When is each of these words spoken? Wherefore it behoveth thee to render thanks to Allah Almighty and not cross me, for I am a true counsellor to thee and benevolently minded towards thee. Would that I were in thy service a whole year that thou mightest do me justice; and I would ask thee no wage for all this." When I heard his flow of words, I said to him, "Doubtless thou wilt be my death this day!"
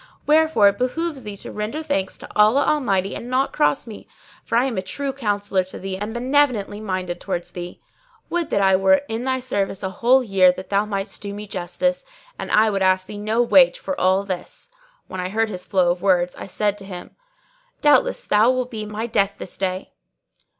Wherefore 0.25 0.67
it 0.69 0.79
behoveth 0.79 1.23
thee 1.23 1.37
to 1.37 1.51
render 1.51 1.83
thanks 1.83 2.17
to 2.17 2.29
Allah 2.35 2.65
Almighty 2.65 3.13
and 3.13 3.29
not 3.29 3.53
cross 3.53 3.85
me, 3.85 4.07
for 4.43 4.57
I 4.57 4.65
am 4.65 4.75
a 4.75 4.81
true 4.81 5.13
counsellor 5.13 5.63
to 5.65 5.77
thee 5.77 5.95
and 5.95 6.11
benevolently 6.11 6.79
minded 6.81 7.21
towards 7.21 7.51
thee. 7.51 7.79
Would 8.27 8.49
that 8.49 8.61
I 8.63 8.75
were 8.75 9.03
in 9.07 9.25
thy 9.25 9.39
service 9.39 9.83
a 9.83 9.91
whole 9.91 10.23
year 10.23 10.51
that 10.53 10.69
thou 10.69 10.85
mightest 10.87 11.21
do 11.21 11.35
me 11.35 11.45
justice; 11.45 12.03
and 12.39 12.51
I 12.51 12.71
would 12.71 12.81
ask 12.81 13.05
thee 13.05 13.19
no 13.19 13.43
wage 13.43 13.77
for 13.77 13.93
all 14.01 14.23
this." 14.23 14.69
When 15.05 15.21
I 15.21 15.29
heard 15.29 15.49
his 15.49 15.67
flow 15.67 15.91
of 15.91 16.01
words, 16.01 16.35
I 16.35 16.47
said 16.47 16.79
to 16.79 16.85
him, 16.85 17.15
"Doubtless 17.81 18.23
thou 18.23 18.49
wilt 18.49 18.71
be 18.71 18.87
my 18.87 19.05
death 19.05 19.35
this 19.37 19.55
day!" 19.55 19.91